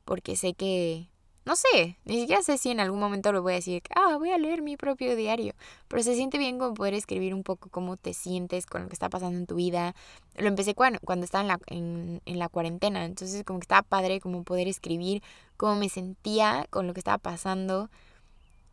[0.05, 1.09] porque sé que
[1.45, 4.33] no sé, ni siquiera sé si en algún momento lo voy a decir, ah, voy
[4.33, 5.55] a leer mi propio diario,
[5.87, 8.95] pero se siente bien como poder escribir un poco cómo te sientes con lo que
[8.95, 9.95] está pasando en tu vida.
[10.37, 13.83] Lo empecé cuando, cuando estaba en la, en, en la cuarentena, entonces como que estaba
[13.83, 15.23] padre como poder escribir
[15.57, 17.89] cómo me sentía con lo que estaba pasando.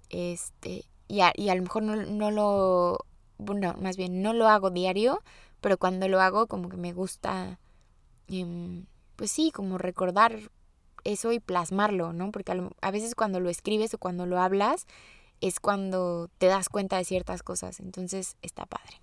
[0.10, 3.06] Este, y a, y a lo mejor no, no lo,
[3.38, 5.22] bueno, más bien no lo hago diario,
[5.62, 7.60] pero cuando lo hago como que me gusta,
[8.28, 8.86] em,
[9.16, 10.40] pues sí, como recordar
[11.04, 12.32] eso y plasmarlo, ¿no?
[12.32, 14.88] Porque a, veces cuando lo escribes o cuando lo hablas
[15.42, 17.80] es cuando te das cuenta de ciertas cosas.
[17.80, 19.02] Entonces está padre.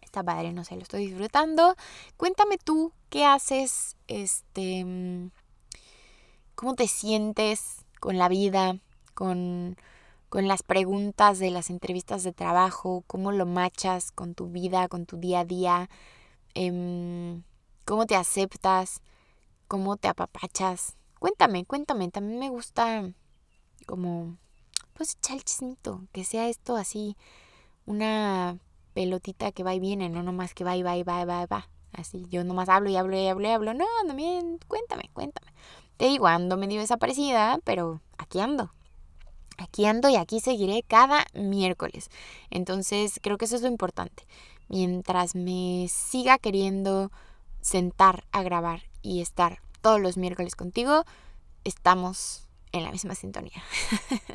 [0.00, 1.74] Está padre, no sé, lo estoy disfrutando.
[2.16, 5.30] Cuéntame tú qué haces, este,
[6.54, 8.78] cómo te sientes con la vida,
[9.14, 9.76] con,
[10.32, 15.04] con las preguntas de las entrevistas de trabajo, cómo lo machas con tu vida, con
[15.04, 15.90] tu día a día,
[16.54, 17.42] em,
[17.84, 19.02] cómo te aceptas
[19.68, 20.96] cómo te apapachas.
[21.18, 23.12] Cuéntame, cuéntame, también me gusta
[23.86, 24.38] como,
[24.94, 27.14] pues echar el chismito, que sea esto así,
[27.84, 28.58] una
[28.94, 31.42] pelotita que va y viene, no nomás que va y va y va y va
[31.42, 31.68] y va.
[31.92, 33.74] Así, yo nomás hablo y hablo y hablo y hablo.
[33.74, 35.52] No, también, cuéntame, cuéntame.
[35.98, 38.72] Te digo, ando medio desaparecida, pero aquí ando.
[39.62, 42.10] Aquí ando y aquí seguiré cada miércoles.
[42.50, 44.26] Entonces, creo que eso es lo importante.
[44.68, 47.10] Mientras me siga queriendo
[47.60, 51.04] sentar a grabar y estar todos los miércoles contigo,
[51.64, 53.62] estamos en la misma sintonía.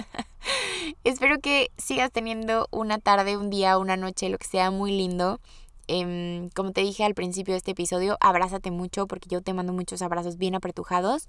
[1.04, 5.40] Espero que sigas teniendo una tarde, un día, una noche, lo que sea muy lindo.
[5.88, 9.74] Em, como te dije al principio de este episodio, abrázate mucho porque yo te mando
[9.74, 11.28] muchos abrazos bien apretujados.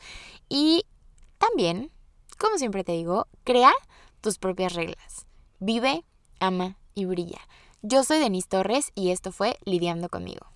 [0.49, 0.85] Y
[1.39, 1.91] también,
[2.39, 3.73] como siempre te digo, crea
[4.21, 5.27] tus propias reglas.
[5.59, 6.05] Vive,
[6.41, 7.41] ama y brilla.
[7.83, 10.47] Yo soy Denise Torres y esto fue Lidiando conmigo.